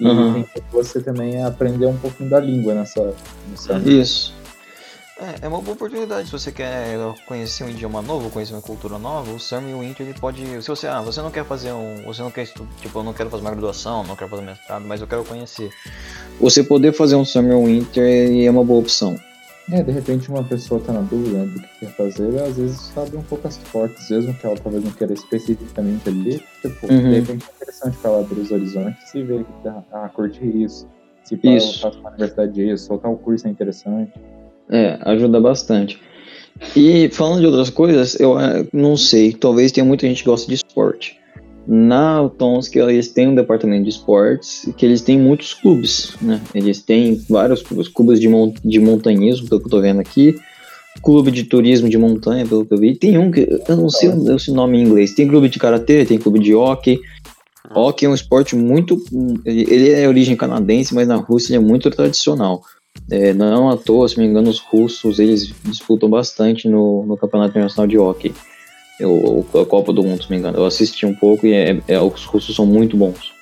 [0.00, 0.34] E uhum.
[0.34, 3.14] tem que você também aprender um pouquinho da língua nessa,
[3.56, 3.86] Summer.
[3.86, 4.34] Isso.
[5.22, 6.26] É, é uma boa oportunidade.
[6.26, 9.80] Se você quer conhecer um idioma novo, conhecer uma cultura nova, o Summer e o
[9.80, 10.44] Winter ele pode.
[10.62, 12.02] Se você, ah, você não quer fazer um.
[12.06, 12.68] Você não quer estudar.
[12.80, 15.70] Tipo, eu não quero fazer uma graduação, não quero fazer mestrado, mas eu quero conhecer.
[16.40, 19.16] Você poder fazer um Summer ou Winter é uma boa opção.
[19.70, 22.80] É, de repente uma pessoa tá na dúvida né, do que quer fazer, às vezes
[22.94, 26.98] sabe um pouco as portas, mesmo que ela talvez não queira especificamente ali, tipo, uhum.
[26.98, 30.44] de repente é interessante para ela abrir os horizontes e ver que ah, ah curte
[30.44, 30.88] isso.
[31.24, 34.12] Se para fazer uma universidade isso, soltar o curso é interessante.
[34.68, 36.00] É, ajuda bastante.
[36.76, 40.48] E falando de outras coisas, eu é, não sei, talvez tenha muita gente que gosta
[40.48, 41.21] de esporte.
[41.66, 46.40] Na Tomsk eles têm um departamento de esportes que eles têm muitos clubes, né?
[46.54, 50.34] Eles têm vários clubes, clubes de, mon de montanhismo, pelo que eu tô vendo aqui,
[51.02, 52.96] clube de turismo de montanha, pelo que eu vi.
[52.96, 55.14] Tem um que eu não sei o nome em inglês.
[55.14, 57.00] Tem clube de karatê, tem clube de hockey.
[57.74, 59.02] Hockey é um esporte muito,
[59.46, 62.60] ele é origem canadense, mas na Rússia ele é muito tradicional.
[63.10, 67.50] É, não à toa, se me engano, os russos eles disputam bastante no, no Campeonato
[67.50, 68.34] Internacional de Hockey.
[69.00, 70.58] Eu, a Copa do Mundo, se me engano.
[70.58, 73.32] Eu assisti um pouco e é, é, os russos são muito bons.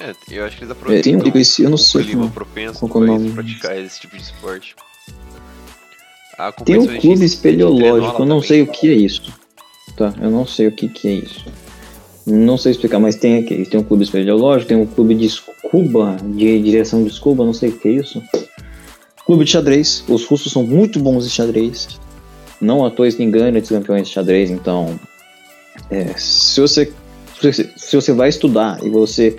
[0.00, 2.28] É, eu acho que eles aproveitam é, tem um, esse, eu não sei o clima
[2.28, 4.74] propenso para praticar esse tipo de esporte.
[6.64, 9.32] Tem um clube espeleológico, eu não sei o que é isso.
[9.96, 11.44] Tá, eu não sei o que, que é isso.
[12.26, 13.64] Não sei explicar, mas tem aqui.
[13.66, 17.68] Tem um clube espeleológico, tem um clube de scuba, de direção de scuba, não sei
[17.68, 18.22] o que é isso.
[19.24, 20.02] Clube de xadrez.
[20.08, 22.00] Os russos são muito bons em xadrez.
[22.64, 24.98] Não à toa eles têm grandes campeões de xadrez, então.
[25.90, 26.92] É, se, você,
[27.76, 29.36] se você vai estudar e você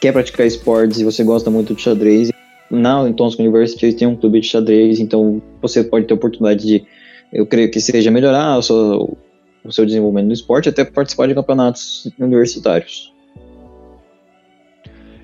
[0.00, 2.30] quer praticar esportes e você gosta muito de xadrez,
[2.70, 6.84] na Tomsk University tem um clube de xadrez, então você pode ter a oportunidade de,
[7.32, 9.18] eu creio que seja melhorar o seu,
[9.64, 13.12] o seu desenvolvimento no esporte, até participar de campeonatos universitários.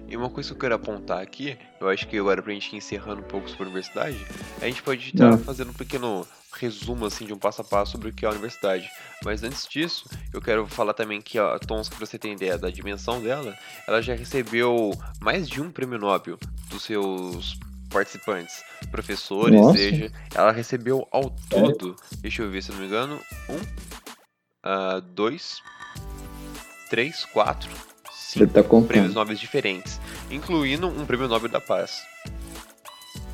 [0.09, 2.77] E uma coisa que eu quero apontar aqui, eu acho que agora pra gente ir
[2.77, 4.17] encerrando um pouco sobre a universidade,
[4.63, 7.93] a gente pode estar tá fazendo um pequeno resumo assim de um passo a passo
[7.93, 8.89] sobre o que é a universidade.
[9.25, 12.71] Mas antes disso, eu quero falar também que a Tomsk, para você ter ideia da
[12.71, 13.57] dimensão dela,
[13.87, 16.39] ela já recebeu mais de um prêmio Nobel
[16.71, 17.59] dos seus
[17.91, 19.79] participantes, professores, Nossa.
[19.79, 25.63] seja, ela recebeu ao todo, deixa eu ver se não me engano, um, uh, dois,
[26.91, 27.71] três, quatro,
[28.13, 29.99] cinco tá prêmios Nobel diferentes,
[30.31, 32.03] incluindo um prêmio Nobel da Paz.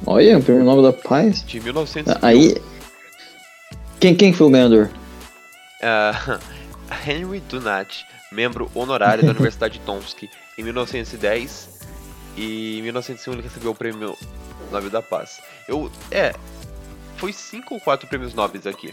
[0.06, 1.44] Olha, um prêmio Nobel da Paz?
[1.44, 2.14] De 1900.
[2.22, 2.54] Aí.
[4.04, 4.90] Quem, quem foi o ganhador?
[5.80, 6.38] Uh,
[7.08, 11.70] Henry Dunant, membro honorário da Universidade de Tomsk, em 1910
[12.36, 14.14] e em 1901 ele recebeu o prêmio
[14.70, 15.40] Nobel da Paz.
[15.66, 15.90] Eu.
[16.10, 16.34] É.
[17.16, 18.92] Foi cinco ou quatro prêmios nobres aqui.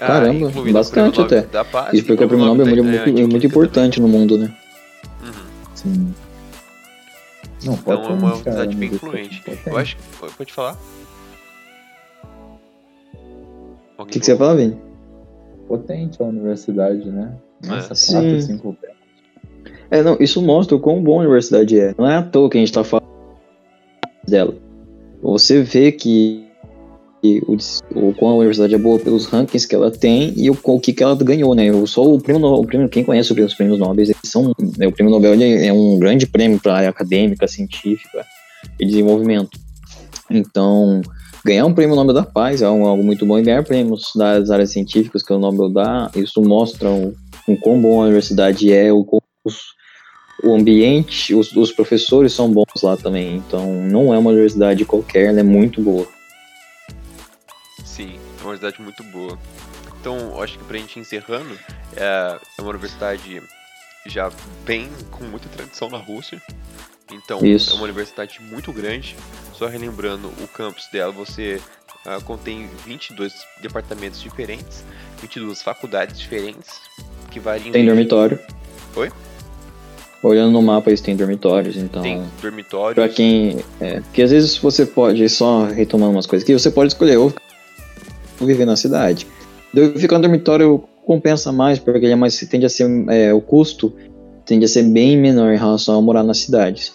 [0.00, 1.42] Ah, Caramba, ah, bastante até.
[1.42, 4.10] Da Paz, Isso porque o prêmio Nobel é muito, é, muito importante também.
[4.10, 4.54] no mundo, né?
[5.22, 5.32] Uhum.
[5.74, 6.14] Sim.
[7.62, 9.42] Não, então é uma universidade bem influente.
[9.66, 10.02] Eu acho que.
[10.34, 10.78] Pode falar?
[13.98, 14.76] O que, que você ia falar, Vini?
[15.68, 17.34] Potente a universidade, né?
[17.64, 18.20] Nossa, é.
[18.20, 18.76] 4, 5
[19.90, 21.94] É, não, isso mostra o quão bom a universidade é.
[21.96, 23.06] Não é à toa que a gente tá falando
[24.26, 24.54] dela.
[25.22, 26.46] Você vê que
[27.24, 27.56] o,
[27.94, 30.92] o quão a universidade é boa pelos rankings que ela tem e o, o que,
[30.92, 31.66] que ela ganhou, né?
[31.66, 34.92] Eu sou o prêmio, o prêmio quem conhece os prêmios Nobel, eles são, né, o
[34.92, 38.24] prêmio Nobel é um grande prêmio para área acadêmica, científica
[38.78, 39.58] e desenvolvimento.
[40.30, 41.00] Então,
[41.46, 44.72] ganhar um prêmio Nobel da Paz é algo muito bom e ganhar prêmios das áreas
[44.72, 47.14] científicas que o Nobel dá, isso mostra o,
[47.46, 49.06] o quão bom a universidade é, o,
[49.44, 49.60] os,
[50.42, 53.36] o ambiente, os, os professores são bons lá também.
[53.36, 56.06] Então, não é uma universidade qualquer, ela é muito boa.
[57.84, 59.38] Sim, é uma universidade muito boa.
[60.00, 61.56] Então, acho que pra gente encerrando,
[61.96, 63.40] é, é uma universidade
[64.04, 64.30] já
[64.64, 66.42] bem com muita tradição na Rússia.
[67.12, 67.72] Então, Isso.
[67.72, 69.16] é uma universidade muito grande.
[69.54, 71.60] Só relembrando, o campus dela, você
[72.04, 74.84] uh, contém 22 departamentos diferentes,
[75.20, 76.80] 22 faculdades diferentes,
[77.30, 77.72] que variam...
[77.72, 78.38] Tem dormitório.
[78.96, 79.10] Oi?
[80.22, 82.02] Olhando no mapa, eles têm dormitórios, então.
[82.02, 82.94] Tem dormitórios.
[82.94, 83.58] Pra quem.
[83.80, 87.32] É, porque às vezes você pode, só retomando umas coisas aqui, você pode escolher ou
[88.40, 89.26] viver na cidade.
[89.98, 92.88] Ficar no dormitório compensa mais, porque ele é mais, tende a ser.
[93.08, 93.94] É, o custo
[94.46, 96.94] tende a ser bem menor em relação a morar nas cidades.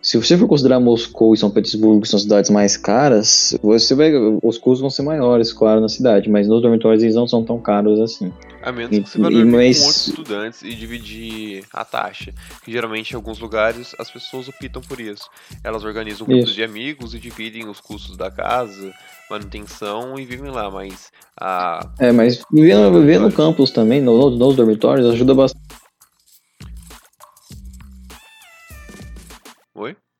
[0.00, 4.56] Se você for considerar Moscou e São Petersburgo são cidades mais caras, você vai, os
[4.56, 8.00] custos vão ser maiores, claro, na cidade, mas nos dormitórios eles não são tão caros
[8.00, 8.32] assim.
[8.62, 9.78] A menos que você vá dormir mas...
[9.78, 12.32] com outros estudantes e dividir a taxa.
[12.64, 15.28] Que geralmente em alguns lugares as pessoas optam por isso.
[15.64, 16.54] Elas organizam grupos isso.
[16.54, 18.92] de amigos e dividem os custos da casa,
[19.28, 21.80] manutenção e vivem lá, mas a.
[21.98, 25.67] É, mas viver, viver no campus também, no, nos dormitórios, ajuda bastante.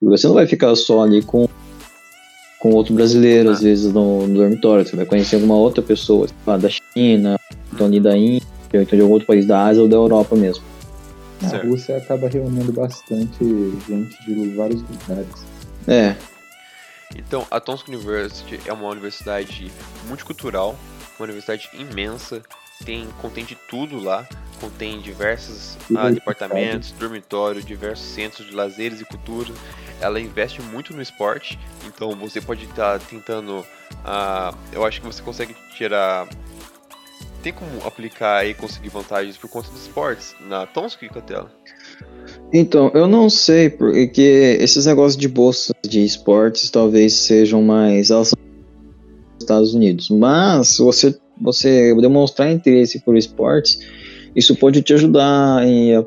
[0.01, 1.49] Você não vai ficar só ali com
[2.59, 3.53] com outro brasileiro, ah.
[3.53, 4.85] às vezes, no, no, dormitório.
[4.85, 7.39] Você vai conhecer alguma outra pessoa, da China,
[7.73, 10.35] então ali da Índia, ou então de algum outro país da Ásia ou da Europa
[10.35, 10.65] mesmo.
[11.43, 13.45] A Rússia acaba reunindo bastante
[13.89, 15.47] gente de vários lugares.
[15.87, 16.17] É.
[17.17, 19.71] Então, a Tomsk University é uma universidade
[20.09, 20.77] multicultural,
[21.19, 22.43] uma universidade imensa,
[22.85, 24.27] tem contém de tudo lá,
[24.61, 29.53] contém diversos ah, departamentos, dormitório, diversos centros de lazeres e cultura.
[30.01, 33.65] Ela investe muito no esporte, então você pode estar tá tentando.
[34.05, 36.29] Ah, eu acho que você consegue tirar.
[37.43, 41.51] Tem como aplicar e conseguir vantagens por conta dos esportes na Tomsk, Catela?
[42.53, 48.11] Então, eu não sei, porque esses negócios de bolsas de esportes talvez sejam mais.
[48.11, 48.39] Elas são
[49.39, 50.11] Estados Unidos.
[50.11, 53.79] Mas você você demonstrar interesse por esportes,
[54.39, 56.03] isso pode te ajudar em, a,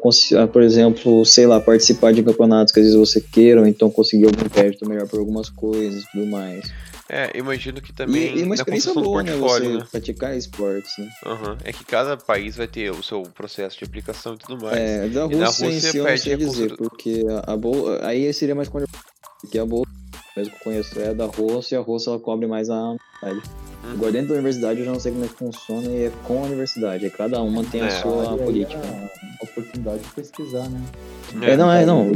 [0.48, 4.26] por exemplo, sei lá, participar de campeonatos que às vezes você queira, ou então conseguir
[4.26, 6.64] algum crédito melhor por algumas coisas e tudo mais.
[7.10, 8.38] É, imagino que também.
[8.38, 9.36] E, e uma experiência boa, né?
[9.36, 9.86] Você né?
[9.92, 11.10] praticar esportes, né?
[11.26, 11.58] Uhum.
[11.66, 14.78] É que cada país vai ter o seu processo de aplicação e tudo mais.
[14.78, 18.00] É, da Rússia, Rússia em si eu não sei dizer, porque a, a boa.
[18.08, 19.86] Aí seria mais porque a boa,
[20.38, 22.96] mesmo que eu conheço, é da Rússia e a Rússia ela cobre mais a.
[23.84, 26.44] Agora, dentro da universidade, eu já não sei como é que funciona e é com
[26.44, 27.10] a universidade.
[27.10, 28.80] Cada uma tem a é, sua política.
[29.40, 30.82] A oportunidade de pesquisar, né?
[31.42, 32.12] É, não, é, não.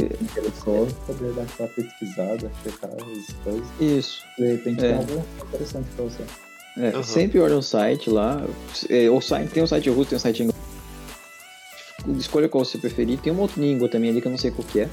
[0.64, 3.66] Só poder dar aquela pesquisada, checar as coisas.
[3.80, 4.24] Isso.
[4.38, 4.88] De repente é.
[4.88, 6.22] tem algo interessante pra você.
[6.78, 7.02] É, uhum.
[7.02, 8.46] sempre olha o site lá.
[8.88, 10.66] É, o site, tem o site russo, tem o site inglês.
[12.18, 13.18] Escolha qual você preferir.
[13.18, 14.88] Tem uma outra língua também ali que eu não sei qual que é.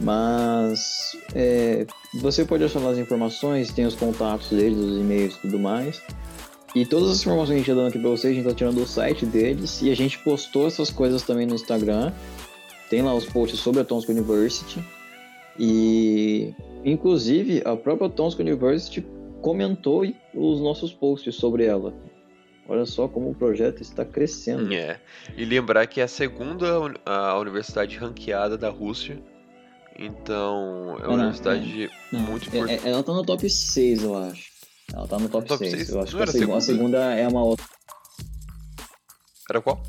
[0.00, 1.86] Mas é,
[2.20, 6.02] você pode lá as informações, tem os contatos deles, os e-mails e tudo mais.
[6.74, 8.54] E todas as informações que a gente está dando aqui para vocês, a gente está
[8.54, 9.80] tirando do site deles.
[9.80, 12.12] E a gente postou essas coisas também no Instagram.
[12.90, 14.84] Tem lá os posts sobre a Tomsk University.
[15.58, 16.54] E
[16.84, 19.06] inclusive a própria Tomsk University
[19.40, 20.04] comentou
[20.34, 21.94] os nossos posts sobre ela.
[22.68, 24.74] Olha só como o projeto está crescendo.
[24.74, 25.00] É.
[25.34, 26.66] E lembrar que é a segunda
[27.06, 29.18] a universidade ranqueada da Rússia
[29.98, 32.86] então, é uma universidade não, muito é, importante.
[32.86, 34.50] É, ela tá no top 6, eu acho.
[34.92, 35.72] Ela tá no top, top 6.
[35.72, 35.88] 6.
[35.90, 37.66] Eu acho não que a segunda, a segunda é uma outra.
[39.48, 39.82] Era qual?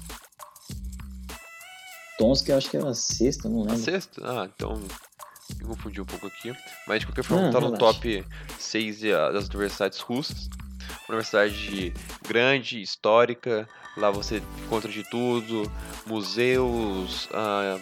[2.17, 3.73] Tons que eu acho que era a sexta, não lembro.
[3.73, 4.21] A sexta?
[4.23, 4.81] Ah, então
[5.57, 6.53] me confundi um pouco aqui.
[6.87, 8.25] Mas de qualquer forma, tá no top
[8.59, 10.49] 6 das universidades russas.
[11.07, 11.93] Universidade
[12.27, 13.67] grande, histórica.
[13.95, 15.71] Lá você encontra de tudo:
[16.05, 17.79] museus, ah,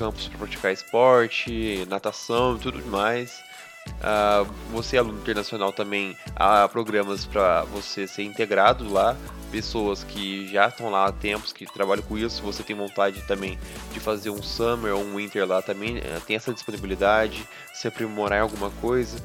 [0.00, 3.42] campos para praticar esporte, natação e tudo mais.
[3.86, 9.14] Uh, você, aluno internacional, também há programas para você ser integrado lá.
[9.52, 12.42] Pessoas que já estão lá há tempos, que trabalham com isso.
[12.42, 13.58] Você tem vontade também
[13.92, 17.46] de fazer um summer ou um winter lá também, uh, tem essa disponibilidade.
[17.74, 19.18] Se aprimorar em alguma coisa,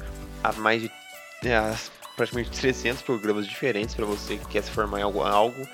[0.44, 5.02] há mais de uh, praticamente 300 programas diferentes para você que quer se formar em
[5.02, 5.66] algo, algo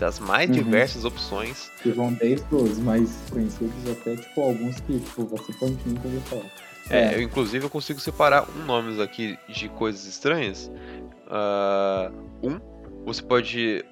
[0.00, 0.56] das mais uhum.
[0.56, 1.70] diversas opções.
[1.82, 6.50] Que vão desde os mais conhecidos até tipo alguns que tipo, você pode nunca falar.
[6.88, 10.70] É, é, eu inclusive eu consigo separar um nomes aqui de coisas estranhas.
[11.26, 12.60] Uh, um,
[13.04, 13.84] você pode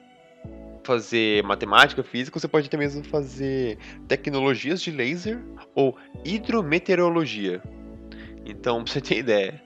[0.82, 3.76] fazer matemática, física, você pode até mesmo fazer
[4.08, 5.38] tecnologias de laser
[5.74, 5.94] ou
[6.24, 7.62] hidrometeorologia.
[8.46, 9.62] Então, pra você ter ideia,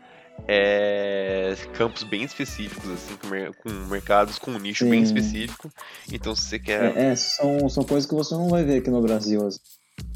[0.48, 4.90] é, campos bem específicos, assim, com, mercados com um nicho Sim.
[4.90, 5.70] bem específico.
[6.10, 6.96] Então, se você quer.
[6.96, 9.46] É, é, são, são coisas que você não vai ver aqui no Brasil.
[9.46, 9.60] Assim.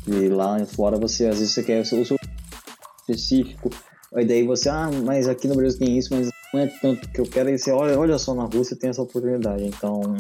[0.07, 2.17] E lá fora você, às vezes, você quer o seu
[3.01, 3.71] específico.
[4.15, 7.21] Aí daí você, ah, mas aqui no Brasil tem isso, mas não é tanto que
[7.21, 7.51] eu quero.
[7.51, 9.65] E você olha, olha só, na Rússia tem essa oportunidade.
[9.65, 10.17] Então,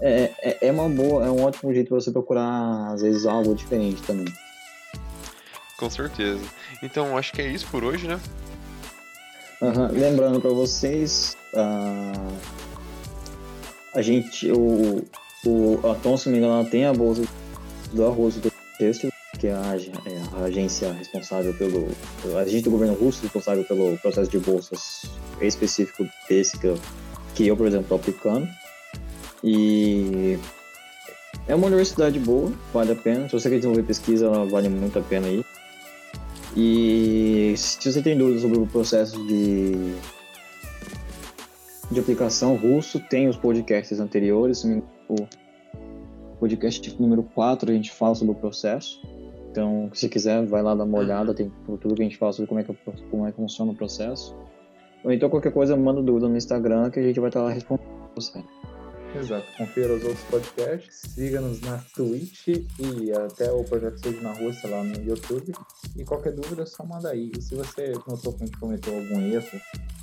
[0.00, 3.54] é, é, é uma boa, é um ótimo jeito para você procurar, às vezes, algo
[3.54, 4.32] diferente também.
[5.76, 6.44] Com certeza.
[6.82, 8.20] Então, acho que é isso por hoje, né?
[9.62, 9.86] Uhum.
[9.92, 12.32] Lembrando para vocês, uh,
[13.94, 15.04] a gente, o,
[15.46, 17.22] o a Tom, se não me engano, tem a bolsa
[17.92, 19.08] do arroz do texto.
[19.38, 21.88] que é a, é a agência responsável pelo.
[22.36, 25.04] A agente do governo russo responsável pelo processo de bolsas
[25.40, 26.78] específico desse que eu,
[27.36, 28.48] que eu por exemplo, estou aplicando.
[29.44, 30.38] E
[31.46, 33.28] é uma universidade boa, vale a pena.
[33.28, 35.44] Se você quer desenvolver pesquisa, vale muito a pena aí.
[36.56, 39.94] E se você tem dúvidas sobre o processo de,
[41.90, 44.64] de aplicação russo, tem os podcasts anteriores.
[45.08, 45.16] O
[46.38, 49.00] podcast número 4 a gente fala sobre o processo.
[49.50, 52.48] Então, se quiser, vai lá dar uma olhada, tem tudo que a gente fala sobre
[52.48, 52.74] como é que,
[53.10, 54.34] como é que funciona o processo.
[55.04, 57.86] Ou então qualquer coisa, manda dúvida no Instagram que a gente vai estar lá respondendo
[58.14, 58.42] você.
[59.14, 64.70] Exato, confira os outros podcasts, siga-nos na Twitch e até o Projeto Seja na Rússia
[64.70, 65.52] lá no YouTube.
[65.96, 67.30] E qualquer dúvida, só manda aí.
[67.36, 69.60] E se você notou que a gente cometeu algum erro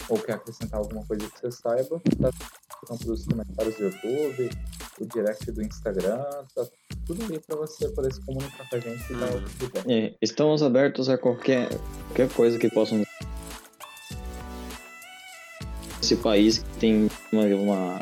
[0.09, 2.31] ou quer acrescentar alguma coisa que você saiba, tá
[2.89, 4.49] no os comentários do YouTube,
[4.99, 6.23] o direct do Instagram,
[6.55, 6.67] tá
[7.05, 9.91] tudo ali para você poder se comunicar com a gente e dar o feedback.
[9.91, 11.67] É, estamos abertos a qualquer,
[12.07, 13.03] qualquer coisa que possam
[16.09, 17.99] esse país que tem uma, uma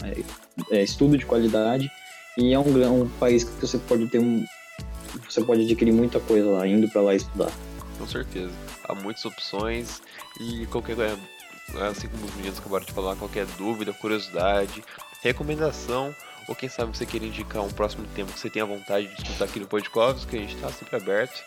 [0.71, 1.91] é, estudo de qualidade
[2.37, 4.45] e é um, um país que você pode ter um
[5.27, 7.51] você pode adquirir muita coisa lá indo para lá estudar.
[7.97, 8.51] Com certeza.
[8.83, 10.01] Há muitas opções
[10.39, 11.19] e qualquer coisa
[11.89, 14.81] assim como os meninos acabaram de falar qualquer dúvida curiosidade
[15.21, 16.15] recomendação
[16.47, 19.45] ou quem sabe você queira indicar um próximo tema que você tenha vontade de escutar
[19.45, 21.43] aqui no Podcovs, que a gente está sempre aberto.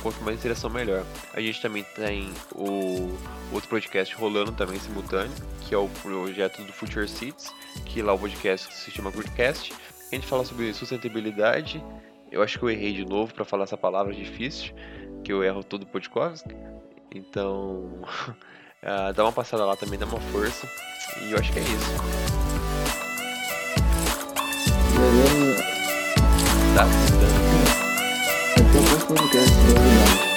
[0.00, 1.04] Quanto mais interação, melhor.
[1.32, 3.16] A gente também tem o
[3.52, 5.32] outro podcast rolando também simultâneo,
[5.62, 7.52] que é o projeto do Future Seats,
[7.86, 9.72] que lá o podcast se chama Goodcast.
[10.12, 11.82] A gente fala sobre sustentabilidade.
[12.30, 14.74] Eu acho que eu errei de novo para falar essa palavra difícil,
[15.24, 16.46] que eu erro todo podcast.
[17.12, 18.02] Então,
[18.82, 20.68] uh, dá uma passada lá também, dá uma força.
[21.22, 22.43] E eu acho que é isso.
[26.74, 26.80] Beleza?
[26.80, 26.88] Tá.
[28.58, 30.33] Então, podcast,